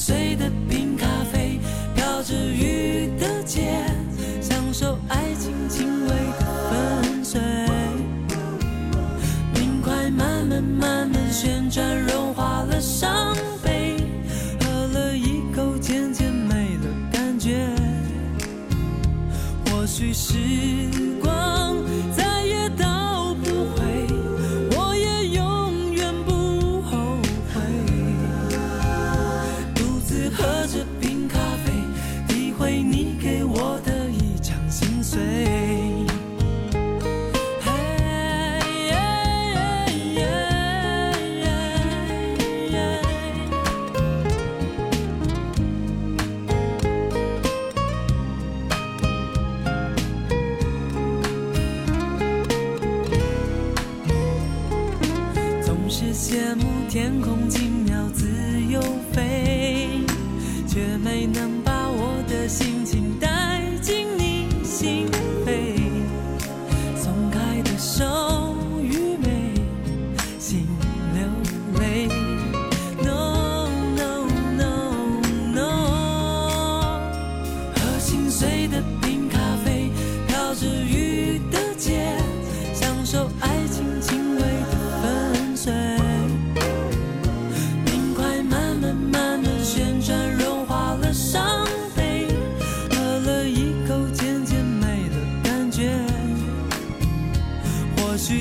[0.00, 1.60] 碎的冰咖啡，
[1.94, 3.84] 飘着雨的街，
[4.40, 6.70] 享受爱情轻微的
[7.02, 7.38] 粉碎。
[9.54, 13.36] 冰块慢慢慢慢旋转，融化了伤。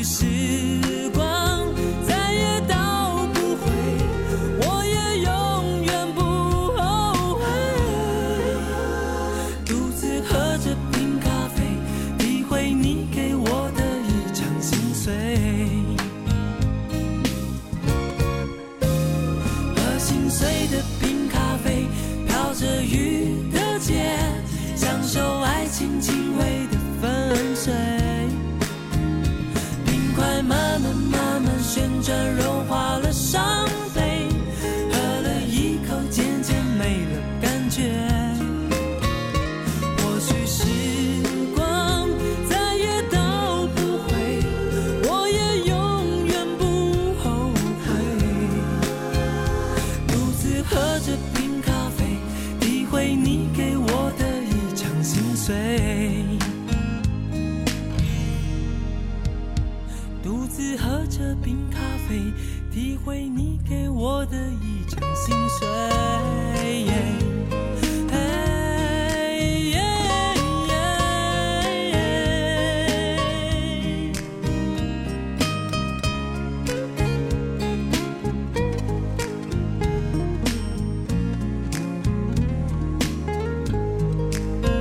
[0.04, 0.99] soon.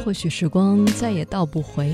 [0.08, 1.92] 或许时光再也倒不回，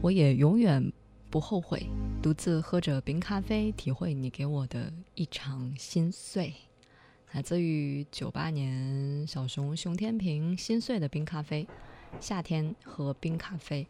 [0.00, 0.92] 我也永远
[1.28, 1.88] 不后悔。
[2.22, 6.54] 独自喝着冰咖啡，体会你给我的一场心碎。
[7.32, 11.64] 来自于九八年小熊熊天平《心碎的冰咖啡》，
[12.20, 13.84] 夏天喝冰咖啡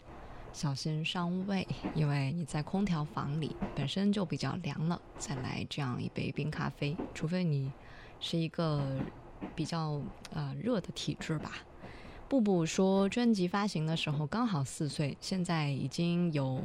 [0.55, 7.71] 小心伤胃，因为你在空调房里本身就比较凉了，再来这样一杯冰咖啡，除非你
[8.19, 8.99] 是一个
[9.55, 10.01] 比较
[10.33, 11.53] 呃热的体质吧。
[12.29, 16.59] 布布说，专辑发行的时候刚好四岁，现在已经有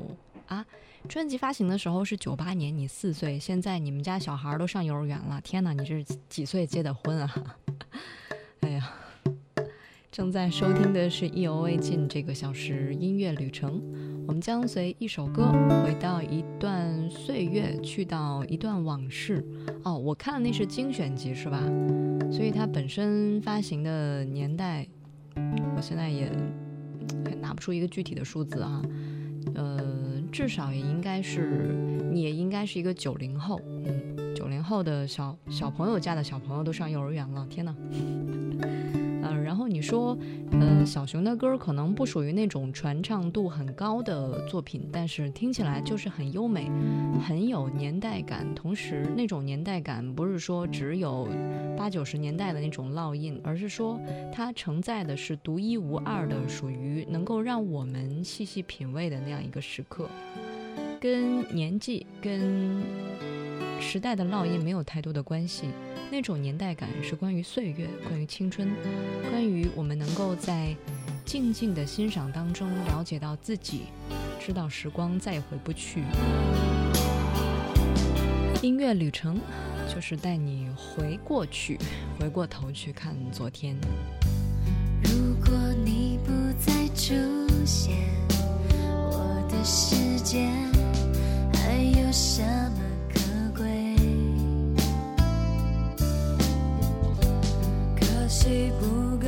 [0.47, 0.65] 啊。
[1.07, 5.39] 专辑发行的时候是九八年，你四岁，现在你们家小孩都上幼儿园了。
[5.41, 7.35] 天哪，你这是几岁结的婚啊？
[8.61, 8.93] 哎呀，
[10.11, 13.81] 正在收听的是意犹未尽这个小时音乐旅程，
[14.27, 15.49] 我们将随一首歌
[15.83, 19.45] 回到一段岁月，去到一段往事。
[19.83, 21.63] 哦，我看的那是精选集是吧？
[22.31, 24.85] 所以它本身发行的年代。
[25.75, 26.31] 我现在也
[27.27, 28.81] 也拿不出一个具体的数字啊，
[29.55, 29.79] 呃，
[30.31, 31.75] 至少也应该是，
[32.11, 37.75] 你也应该是一个九零后，嗯，九零后的小小朋友家的小朋友都上幼儿园了，天哪！
[39.59, 40.17] 然后你说，
[40.51, 46.71] 嗯，小熊的歌可能不属于那种传唱度很高的作品，但是听起来就是很优美，
[47.27, 48.47] 很有年代感。
[48.55, 51.27] 同时，那种年代感不是说只有
[51.75, 53.99] 八九十年代的那种烙印，而是说
[54.31, 60.07] 它承载的是独一无二的，属于能够让我们细细品味的那样一个时刻，
[61.01, 62.81] 跟年纪跟。
[63.79, 65.67] 时代的烙印没有太多的关系，
[66.11, 68.69] 那种年代感是关于岁月，关于青春，
[69.29, 70.75] 关于我们能够在
[71.25, 73.83] 静静的欣赏当中了解到自己，
[74.39, 76.03] 知道时光再也回不去。
[78.61, 79.39] 音乐旅程
[79.93, 81.77] 就是带你回过去，
[82.19, 83.75] 回过头去看昨天。
[85.03, 85.11] 如
[85.47, 87.13] 果你不再出
[87.65, 87.93] 现，
[89.11, 90.49] 我的世界
[91.53, 92.88] 还有什么？
[98.41, 99.27] 气不够。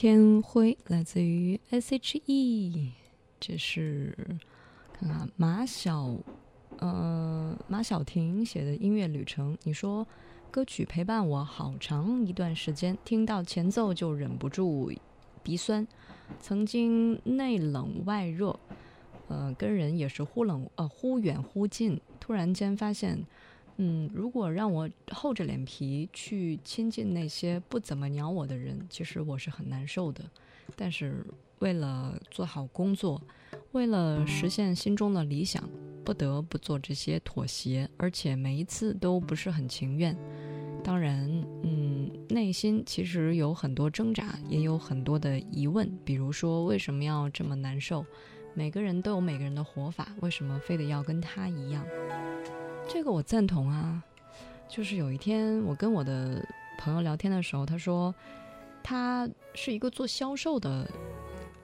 [0.00, 2.90] 天灰来自于 S H E，
[3.38, 4.16] 这是
[4.94, 6.16] 看看马小，
[6.78, 9.58] 呃马小婷写的音乐旅程。
[9.64, 10.08] 你说
[10.50, 14.90] 歌曲陪伴我好长一段时间，听到前奏就忍不住
[15.42, 15.86] 鼻酸。
[16.40, 18.58] 曾经内冷外热，
[19.28, 23.26] 呃跟人也是忽冷呃忽远忽近，突然间发现。
[23.82, 30.22] 嗯，如果让我厚着脸皮去亲近那些不怎么鸟我的人，其实我是很难受的。
[30.76, 31.24] 但是
[31.60, 33.20] 为了做好工作，
[33.72, 35.66] 为了实现心中的理想，
[36.04, 40.14] 不得不做这些妥协，而且每一次都不是很情愿。
[40.84, 41.26] 当然，
[41.62, 48.04] 嗯，内心其实有很多挣扎，也有很多的疑问，比如说为什么要这么难受？
[48.52, 51.82] 每个人都有每个人的活法，为什么非得要跟他一样？
[52.92, 54.02] 这个我赞同啊，
[54.68, 56.44] 就是有一天我跟我的
[56.76, 58.12] 朋友聊天的时候，他说
[58.82, 60.90] 他是一个做销售的，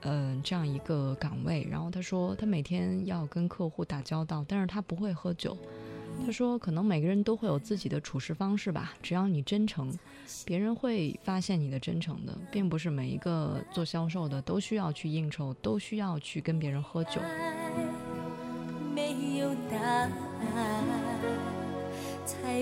[0.02, 1.66] 嗯，这样一个岗位。
[1.68, 5.58] 然后他说他每天要跟客户打交道，但是他不会喝酒。
[6.24, 9.92] 他说可能每个人都会有自己的处事方式吧，只要你真诚，
[10.44, 17.20] 别人会发现你的真诚的，并不是每一个做销售的都需要去应酬，都需要去跟别人喝酒。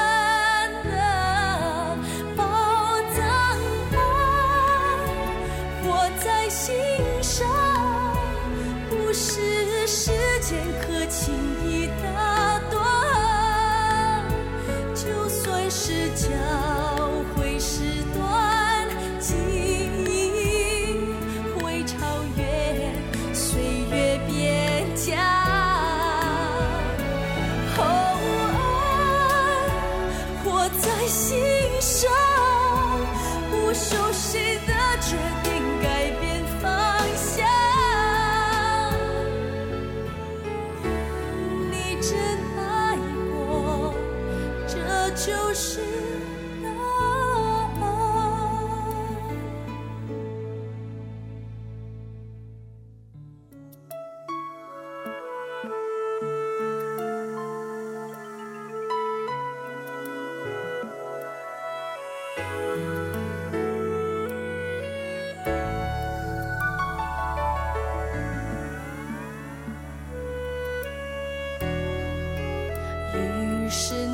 [73.78, 74.05] 是。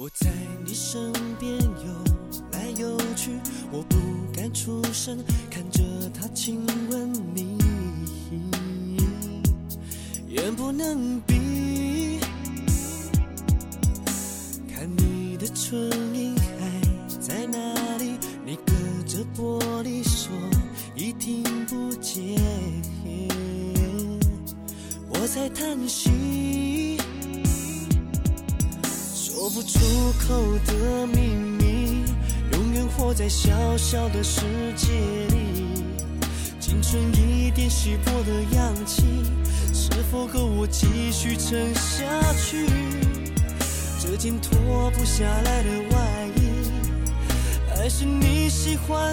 [0.00, 0.30] 我在
[0.64, 1.92] 你身边游
[2.52, 3.32] 来游去，
[3.72, 3.96] 我不
[4.32, 5.18] 敢出声，
[5.50, 5.82] 看着
[6.14, 7.58] 他亲吻你，
[10.28, 11.20] 也不能。
[45.18, 46.70] 下来的外衣，
[47.76, 49.12] 还是你喜欢。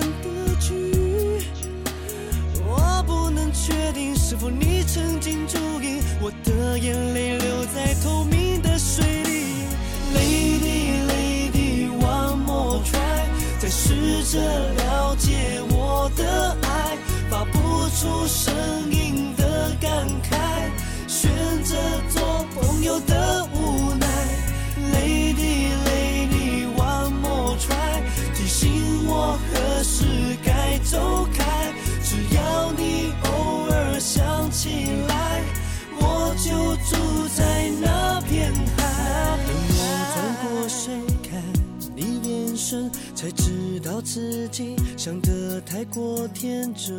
[44.18, 46.94] 自己想得太过天真，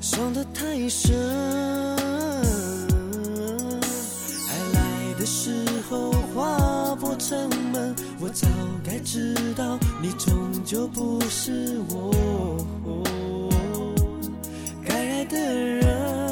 [0.00, 1.14] 伤得太深。
[4.48, 5.54] 爱来的时
[5.88, 7.38] 候划破城
[7.70, 8.48] 门，我早
[8.84, 12.10] 该知道你终究不是我
[14.84, 16.31] 该爱的人。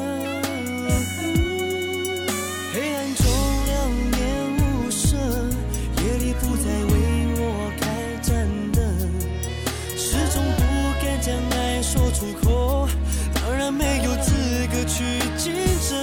[13.71, 14.33] 没有资
[14.69, 15.03] 格去
[15.37, 15.53] 竞
[15.87, 15.97] 争，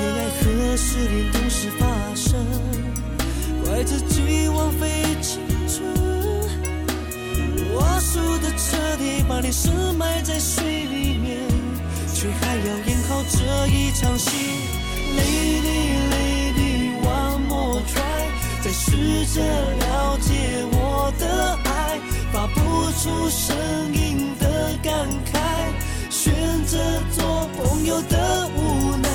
[0.00, 2.36] 恋爱何失恋同时发生，
[3.64, 4.86] 怪自己枉费
[5.20, 5.84] 青春。
[7.74, 11.36] 我输得彻底，把你深埋在水里面，
[12.14, 14.30] 却还要演好这一场戏。
[17.48, 18.28] More Try，
[18.62, 22.00] 再试着了解我的爱，
[22.32, 23.54] 发不出声
[23.94, 25.85] 音的感慨。
[26.26, 26.34] 选
[26.64, 26.76] 择
[27.16, 29.08] 做朋友的无奈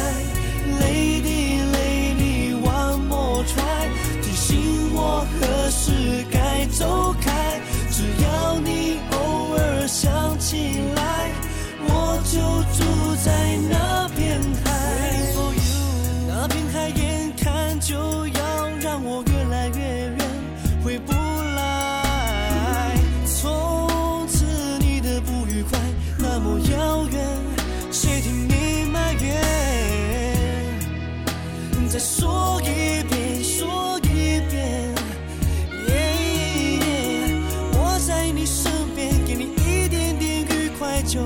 [0.79, 3.89] ，lady lady one more try
[4.21, 5.91] 提醒我何时
[6.31, 7.59] 该走开，
[7.91, 11.29] 只要你偶尔想起来，
[11.85, 12.39] 我就
[12.77, 14.60] 住在那片海。
[32.17, 34.93] 说一遍，说一遍，
[37.73, 41.21] 我在你身边，给你一点点愉快，就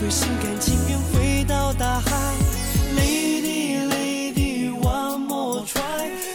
[0.00, 2.32] 会心甘情愿回到大海。
[2.96, 5.82] Lady, lady, one more try，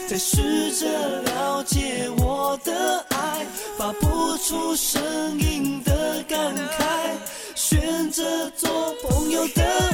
[0.06, 3.46] 再试着了解我的爱，
[3.78, 5.00] 发不出声
[5.40, 6.82] 音的感慨，
[7.54, 9.93] 选择做朋友的。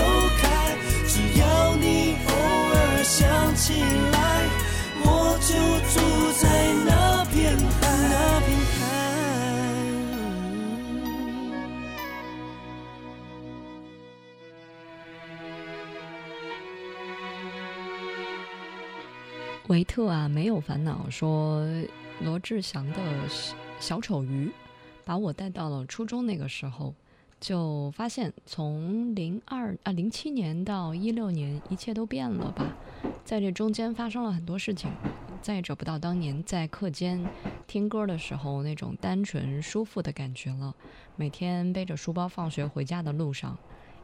[0.00, 0.06] 走
[0.38, 0.72] 开
[1.06, 2.28] 只要你偶
[2.72, 3.20] 尔想
[3.54, 4.18] 起来
[5.02, 5.06] 我
[5.42, 5.52] 就
[5.92, 5.96] 住
[6.40, 6.44] 在
[6.86, 6.90] 那
[7.26, 7.68] 片海
[8.08, 8.10] 那
[8.40, 8.74] 片海
[19.68, 21.62] 维特啊没有烦恼说
[22.22, 22.98] 罗志祥的
[23.78, 24.50] 小丑鱼
[25.04, 26.94] 把我带到了初中那个时候
[27.40, 32.76] 就发现，从零二啊零七年到一六年，一切都变了吧，
[33.24, 34.90] 在这中间发生了很多事情，
[35.40, 37.24] 再也找不到当年在课间
[37.66, 40.74] 听歌的时候那种单纯舒服的感觉了。
[41.16, 43.56] 每天背着书包放学回家的路上，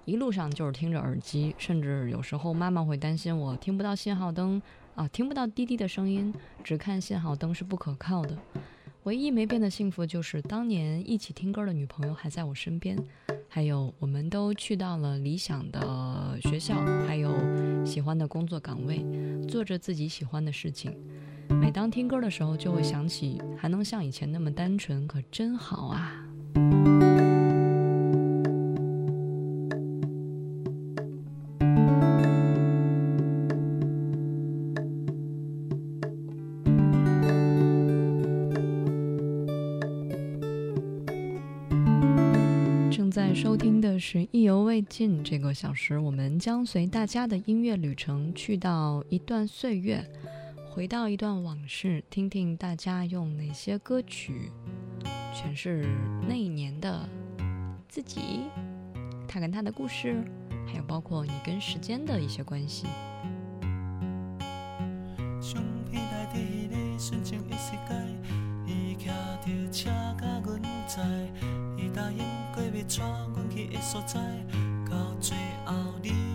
[0.06, 4.62] 一路上就是听着耳机，甚至有时候妈妈会担心我听不到信号灯
[4.94, 8.34] 啊，听不到滴滴的声音，只看信号灯是不可靠的。
[9.06, 12.98] 唯一没变的幸福，就是当年一起听歌的女朋友还在我身边，
[13.48, 17.30] 还有我们都去到了理想的学校，还有
[17.84, 19.06] 喜欢的工作岗位，
[19.46, 20.92] 做着自己喜欢的事情。
[21.48, 26.26] 每当听歌的时候，就会想起还能像以前那么单纯，可真好啊。
[44.08, 50.08] 是意犹未尽，这个小时我们将随大家的音乐旅程去到一段岁月，
[50.70, 54.52] 回到一段往事，听听大家用哪些歌曲
[55.34, 55.84] 诠释
[56.28, 57.08] 那一年的
[57.88, 58.42] 自己，
[59.26, 60.22] 他跟他的故事，
[60.68, 62.86] 还有包括你跟时间的一些关系。
[69.46, 71.02] 叫车甲阮在，
[71.76, 72.18] 伊答应
[72.52, 74.18] 过要带阮去的所在，
[74.90, 76.25] 到最后你。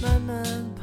[0.00, 0.77] 慢慢。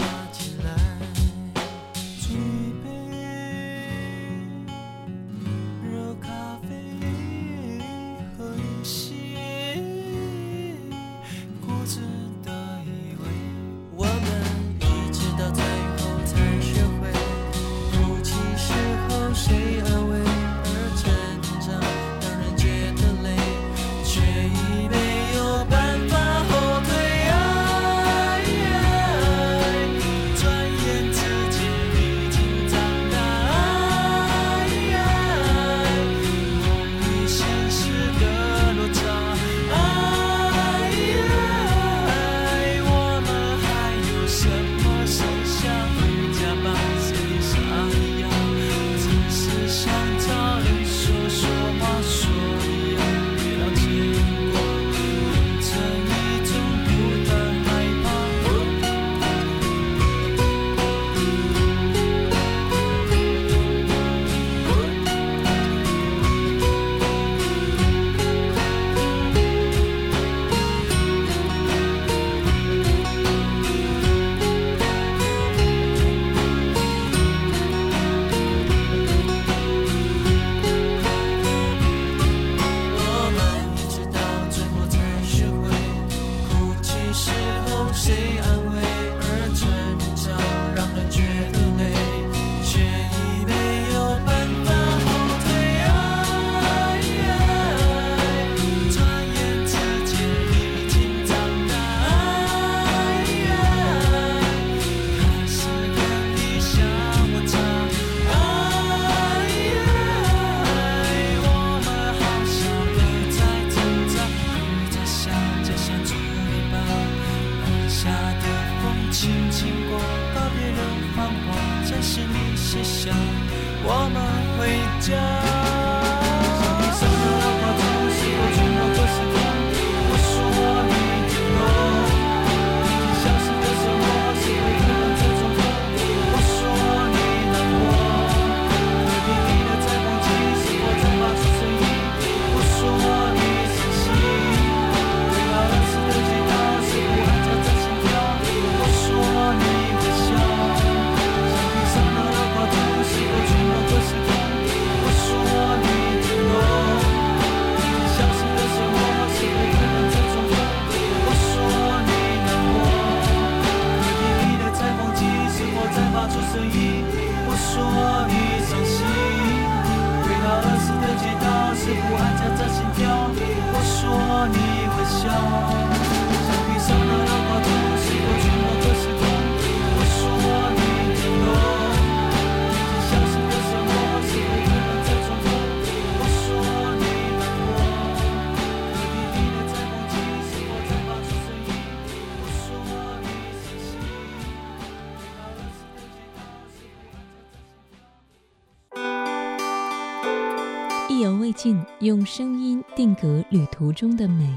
[201.16, 204.50] 意犹未尽，用声音定格旅途中的美。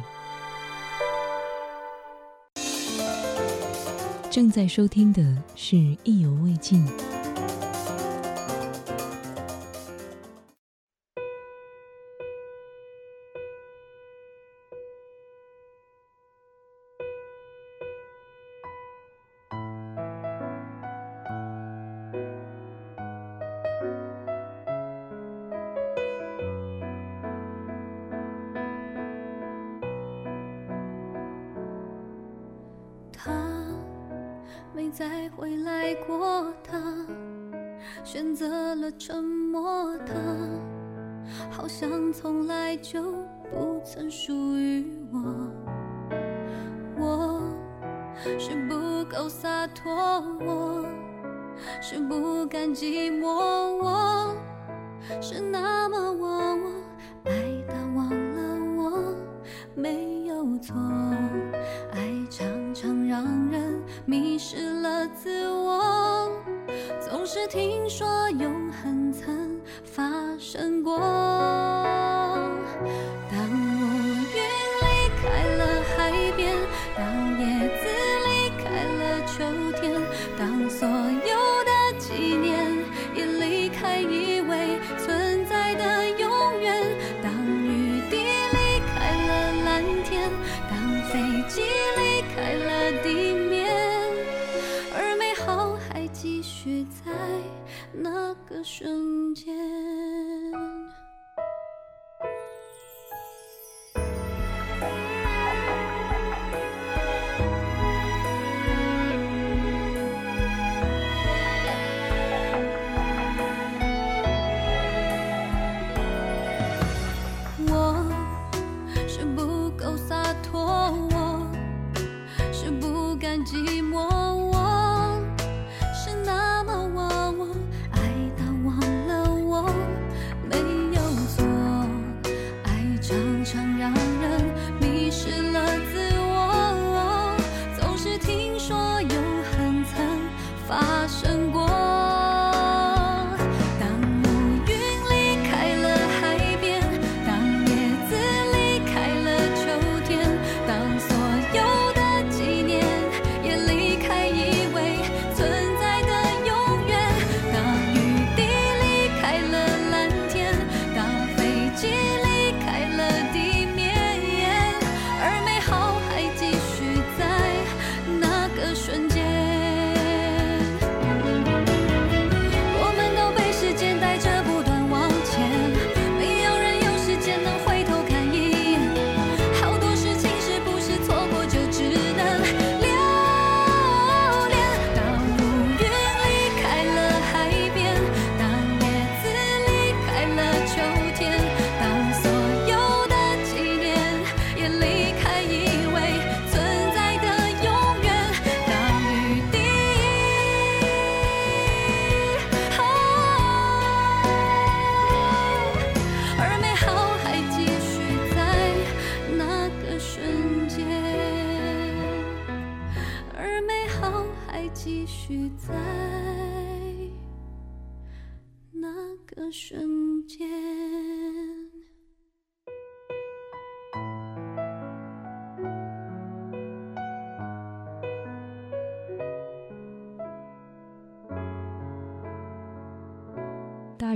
[4.29, 6.85] 正在收听的是《意犹未尽》。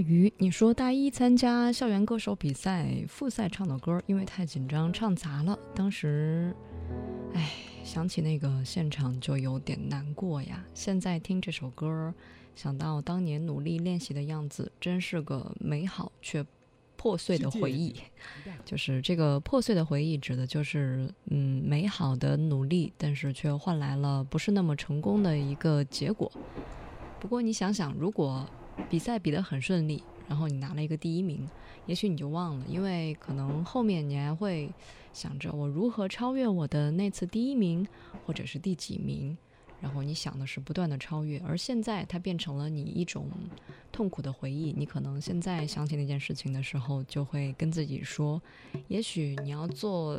[0.03, 5.57] 鱼，你说大一参加校园歌手比赛复赛唱的歌，因为太紧张唱砸了。
[5.75, 6.55] 当时，
[7.35, 7.51] 哎，
[7.85, 10.65] 想起那个现场就有点难过呀。
[10.75, 12.12] 现在听这首歌，
[12.57, 16.45] 想到当年努力练习的样子，真是个美好却
[16.97, 17.95] 破碎的回忆。
[18.65, 26.31] 就是这个破碎的回忆，指的就是嗯美好的努力，但是却换来了不是那么成功的一个结果。
[27.21, 28.45] 不过你想想，如果。
[28.88, 31.49] 比赛比得很顺利，然后你拿了一个第一名，
[31.87, 34.71] 也许你就忘了，因为可能后面你还会
[35.12, 37.87] 想着我如何超越我的那次第一名，
[38.27, 39.37] 或者是第几名。
[39.83, 43.29] 然后你想的是不断的超越，而现在它变成了你一种
[43.90, 44.73] 痛苦的回忆。
[44.77, 48.40] 你可能现在想起那件事情的时候，就会跟自己说：，
[48.87, 50.16] 也许你要做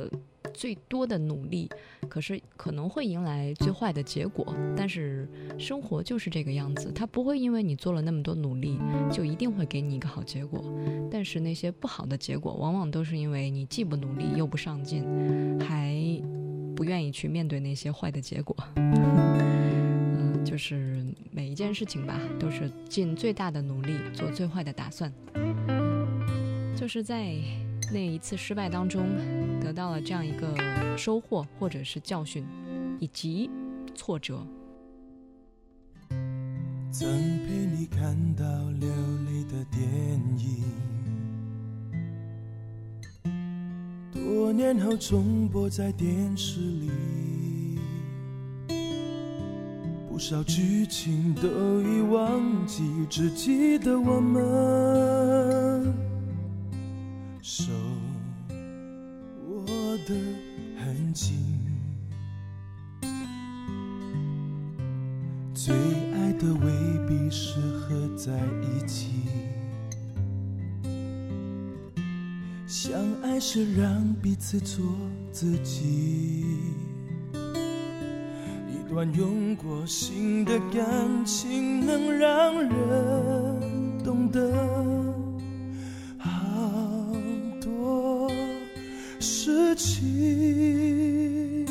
[0.53, 1.71] 最多的努力，
[2.09, 4.53] 可是可能会迎来最坏的结果。
[4.75, 8.77] 但是生活就是这个样子，它不会因为你做了那么多努力，
[9.13, 10.61] 就一定会给你一个好结果。
[11.09, 15.03] 但是那些不好的结果，往往都是因为你既不努力又不上进，
[15.61, 15.93] 还
[16.75, 18.53] 不愿意去面对那些坏的结果。
[20.43, 21.01] 就是
[21.31, 25.11] 每一件事情吧，都是尽最大的努力，做最坏的打算。
[26.75, 27.33] 就是在
[27.93, 29.03] 那一次失败当中，
[29.61, 30.53] 得到了这样一个
[30.97, 32.45] 收获，或者是教训，
[32.99, 33.49] 以及
[33.95, 34.45] 挫折。
[36.91, 37.07] 曾
[37.47, 38.43] 陪你看到
[38.79, 38.89] 流
[39.25, 39.81] 泪的电
[40.37, 40.63] 影，
[44.11, 47.32] 多年后重播在电视里。
[50.13, 55.91] 不少剧情都已忘记，只记得我们
[57.41, 57.71] 手
[59.49, 60.13] 握的
[60.77, 61.35] 很紧。
[65.55, 66.71] 最爱的未
[67.09, 69.13] 必适合在一起，
[72.67, 74.85] 相爱是让彼此做
[75.31, 76.92] 自己。
[78.93, 84.39] 乱用过心的感情，能让人懂得
[86.19, 86.29] 好
[87.59, 88.29] 多
[89.19, 91.65] 事情。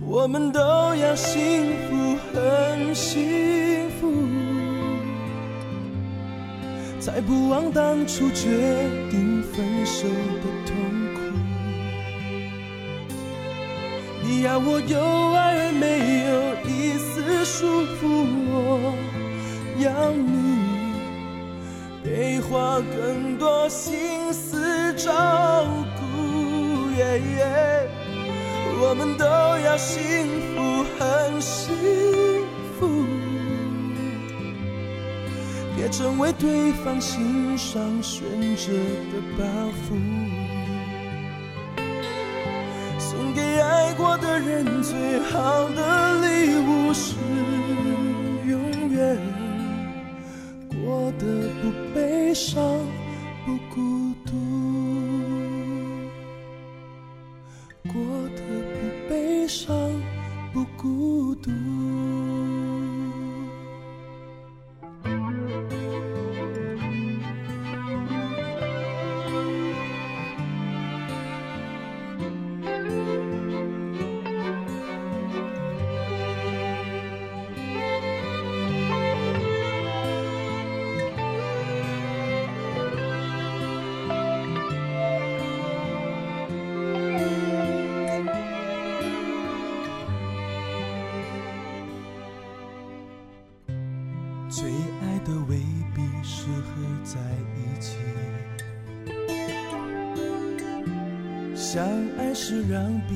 [0.00, 0.60] 我们都
[0.94, 4.12] 要幸福，很幸福，
[7.00, 8.48] 才不枉当初决
[9.10, 10.06] 定分手。
[14.28, 17.64] 你要我有爱没有一丝束
[17.96, 18.92] 缚，我
[19.78, 20.96] 要你
[22.02, 25.64] 被花更多心思照
[25.96, 26.06] 顾。
[28.78, 31.74] 我们都要幸福，很幸
[32.78, 33.04] 福，
[35.76, 38.22] 别成为对方心上悬
[38.56, 39.44] 着的包
[39.88, 40.25] 袱。
[43.96, 47.14] 过的人，最好的礼物是
[48.46, 49.16] 永远
[50.84, 51.24] 过得
[51.62, 52.60] 不悲伤、
[53.46, 54.45] 不孤独。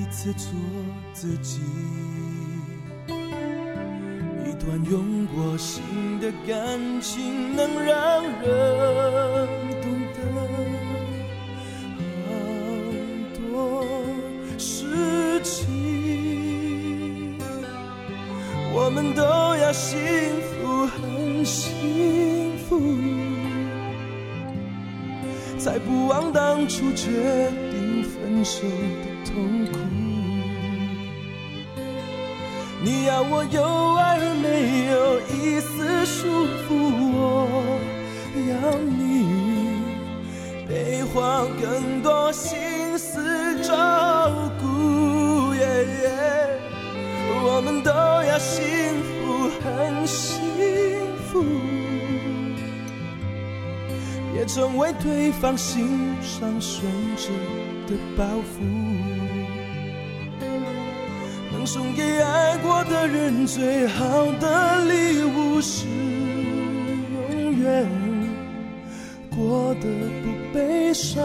[0.00, 0.48] 一次做
[1.12, 1.60] 自己，
[4.46, 5.84] 一段用过心
[6.18, 9.48] 的感情，能让人
[9.82, 10.40] 懂得
[12.24, 13.84] 好多
[14.56, 14.88] 事
[15.42, 15.68] 情。
[18.72, 19.98] 我们都要幸
[20.48, 22.80] 福，很幸福，
[25.58, 28.62] 才不忘当初决定分手。
[29.34, 29.78] 痛苦。
[32.82, 36.26] 你要我有爱而没有一丝束
[36.62, 36.76] 缚，
[37.14, 37.46] 我
[38.50, 39.82] 要你
[40.66, 44.68] 被花更多心思照顾。
[47.42, 48.62] 我们都要幸
[49.02, 50.30] 福，很幸
[51.28, 51.44] 福，
[54.32, 56.84] 别成为对方心上悬
[57.16, 57.28] 着
[57.86, 58.89] 的包袱。
[61.72, 67.86] 送给爱过的人最好的礼物是永远
[69.30, 71.20] 过得不悲伤。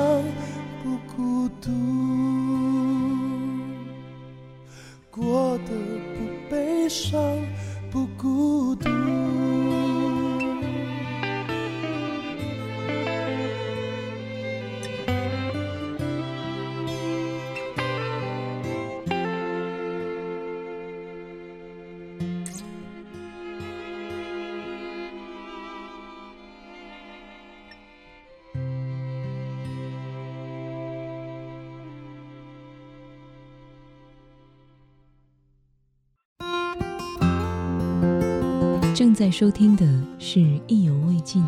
[38.96, 39.86] 正在收听的
[40.20, 40.40] 是
[40.70, 41.44] 《意犹未尽》。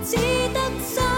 [0.04, 0.16] 只
[0.52, 1.13] 得。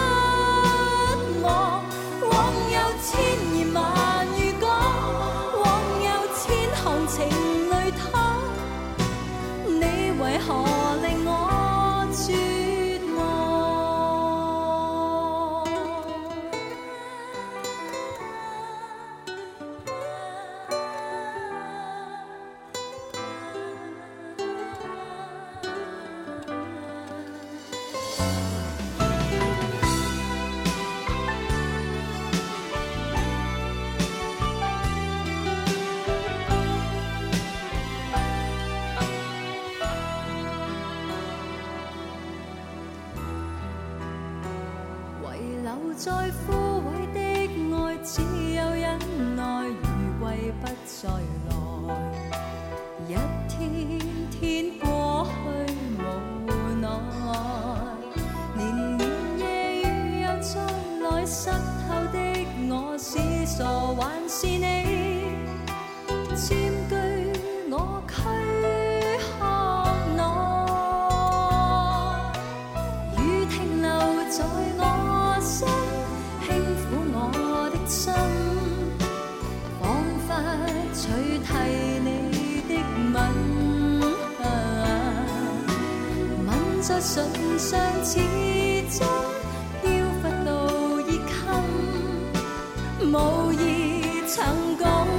[93.59, 95.16] 已成功。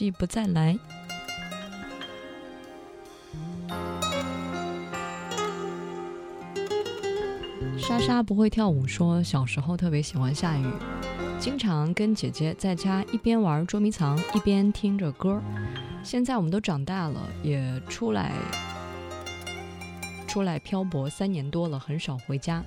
[0.00, 0.78] 聚不再来。
[7.76, 10.64] 莎莎不会跳舞，说小时候特别喜欢下雨，
[11.38, 15.38] 经常跟姐姐在家一边玩捉迷藏，一边听着歌。
[16.02, 18.32] 现在我们都长大了，也出来
[20.26, 22.64] 出来漂泊三年多了，很少回家，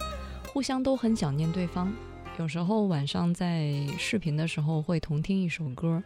[0.53, 1.91] 互相都很想念对方。
[2.37, 6.03] 有时候晚上在视频的时候，会同听一首歌。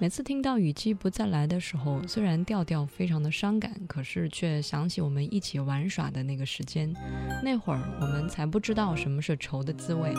[0.00, 6.92] 每次听到《雨季不再来》的时候，虽然调调非常的伤感，可是却想起我们一起玩耍的那个时间。
[7.44, 10.12] 那会儿我们才不知道什么是愁的滋味。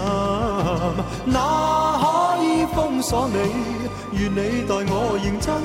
[1.26, 2.21] 那可。
[2.74, 3.34] 封锁你，
[4.18, 5.60] 愿你待我认真。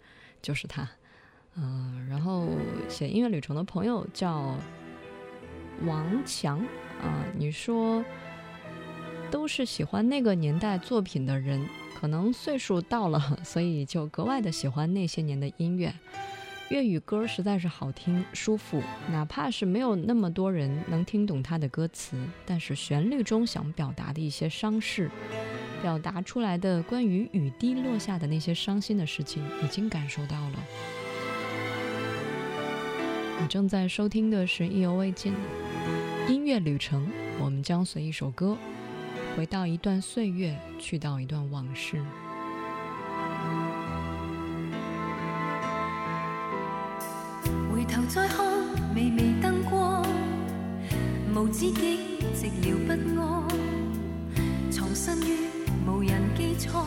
[0.43, 0.87] 就是他，
[1.55, 2.47] 嗯，然后
[2.87, 4.55] 写音乐旅程的朋友叫
[5.85, 6.59] 王强，
[7.01, 8.03] 啊，你说
[9.31, 11.67] 都是喜欢那个年代作品的人，
[11.99, 15.91] 可能岁数到了，所以就格外的喜欢那些年的音乐。
[16.69, 25.11] 粤语歌实在是好听舒服，哪怕是没有那么多人能听懂它的歌词，但是旋律中想表达的一些伤势，
[25.81, 30.63] 表达出来的关于雨滴落下的那些伤心的事情，已经感受到了。
[33.41, 35.33] 你正在收听的是《意犹未尽》
[36.31, 37.07] 音乐旅程，
[37.41, 38.57] 我们将随一首歌
[39.35, 41.97] 回到一段岁月，去到一段往事。
[51.43, 51.99] 无止境
[52.33, 53.45] 寂寥不安，
[54.71, 55.39] 藏身于
[55.85, 56.85] 无人机舱，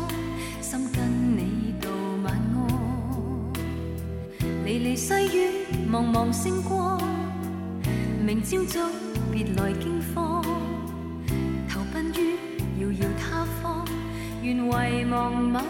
[0.63, 1.91] 心跟你道
[2.25, 4.65] 晚安。
[4.65, 5.49] 离离细雨，
[5.93, 6.99] 茫茫星光，
[8.25, 8.81] 明朝早
[9.31, 10.43] 别来惊慌，
[11.69, 12.37] 投奔于
[12.83, 13.85] 遥遥他方，
[14.43, 15.61] 愿遗忘某。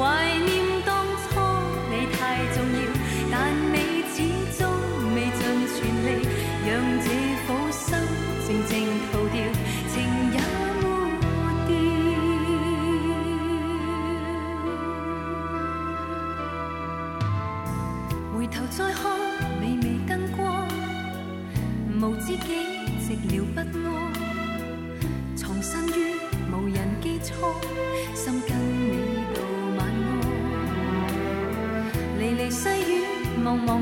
[0.00, 0.39] why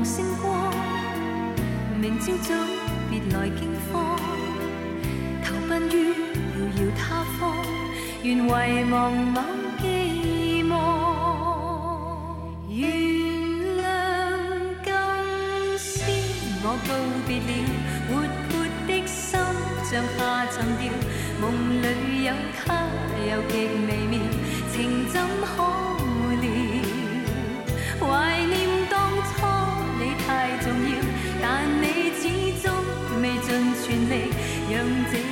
[0.09, 0.49] 星光，
[2.01, 2.49] 明朝早
[3.11, 3.61] 别来惊
[3.93, 4.17] 慌，
[5.45, 5.93] 投奔于
[6.57, 7.01] 遥遥他
[7.37, 7.37] 方，
[8.23, 8.51] 愿遗
[8.91, 9.37] 忘某
[9.79, 9.93] 寄
[10.71, 10.73] 望。
[12.69, 12.81] 原
[13.77, 13.81] 谅
[14.83, 14.89] 今
[15.77, 15.79] 宵
[16.63, 16.91] 我告
[17.27, 17.47] 别了
[18.09, 18.11] 活
[18.47, 18.49] 泼
[18.87, 19.17] 的心，
[19.83, 20.19] 像下
[20.51, 20.83] 沉掉。
[21.39, 21.43] 梦
[21.83, 21.85] 里
[22.25, 22.59] 有他，
[23.29, 23.53] 又极
[23.87, 24.13] 微妙，
[24.73, 24.75] 情
[25.11, 25.13] 怎
[25.55, 25.57] 可
[28.01, 28.03] 料？
[28.11, 28.13] 怀
[28.47, 28.53] 念。
[34.81, 35.28] 这。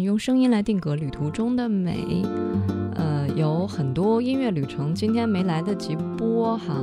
[0.00, 2.22] 用声音来定格旅途中的美，
[2.94, 6.76] 呃，有很多音乐旅程今天没来得及播哈，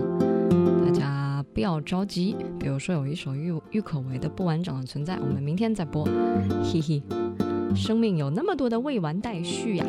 [0.86, 2.36] 大家不要着急。
[2.60, 6.04] 比如说有一首郁郁可唯的《不完整的存在》，我们明天再播，
[6.64, 7.02] 嘿嘿。
[7.76, 9.86] 生命有那么多的未完待续呀，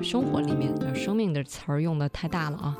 [0.00, 2.78] 生活里面生命”的词儿用的太大了啊，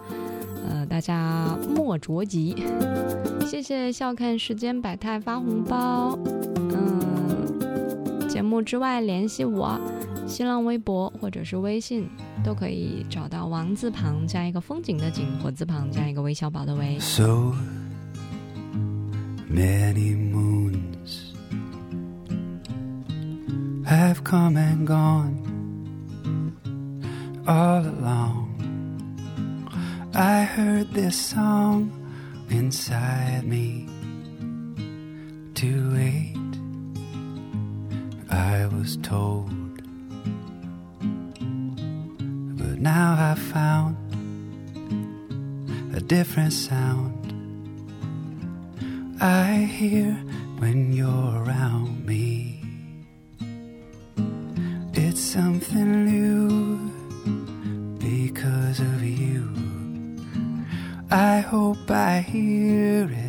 [0.70, 2.54] 呃，大家莫着急。
[3.44, 6.16] 谢谢笑看时间百态发红包。
[8.54, 9.76] 目之外联系我，
[10.28, 12.08] 新浪微博或者是微信
[12.44, 16.96] 都可以找到王字旁加一个风景的景，火字旁加一个微笑宝的微。
[38.36, 39.48] I was told.
[42.58, 43.94] But now I've found
[45.96, 47.12] a different sound
[49.20, 50.12] I hear
[50.58, 52.60] when you're around me.
[54.94, 56.50] It's something new
[58.10, 59.42] because of you.
[61.08, 63.23] I hope I hear it.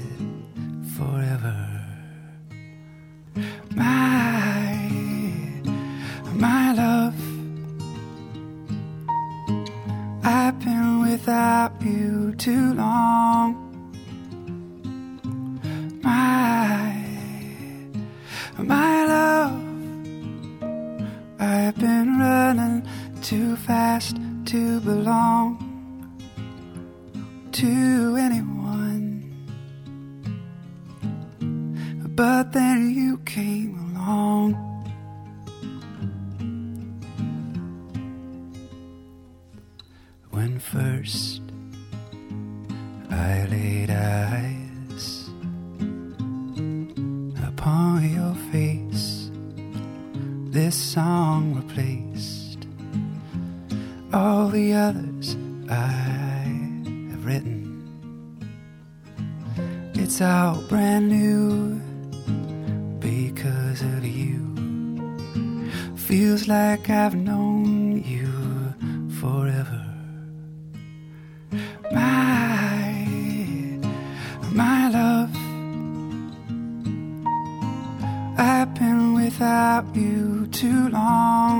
[79.26, 80.22] without you
[80.60, 81.58] too long.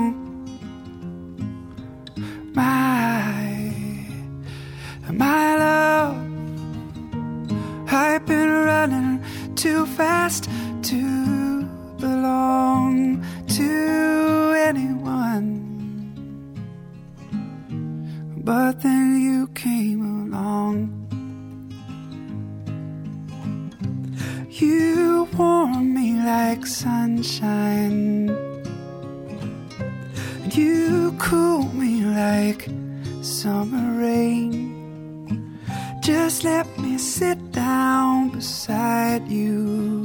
[2.54, 3.32] My,
[5.24, 6.16] my love,
[8.04, 9.10] I've been running
[9.62, 10.48] too fast
[10.90, 11.64] to
[12.04, 12.92] belong
[13.58, 13.64] to
[14.68, 15.46] anyone.
[18.48, 19.05] But then
[26.56, 28.30] like sunshine.
[30.44, 32.68] And you cool me like
[33.22, 34.50] summer rain.
[36.02, 39.95] Just let me sit down beside you.